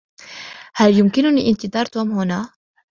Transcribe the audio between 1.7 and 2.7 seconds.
توم هنا؟